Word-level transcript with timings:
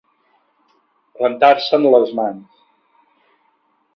Rentar-se'n 1.19 1.85
les 1.97 2.15
mans. 2.21 2.59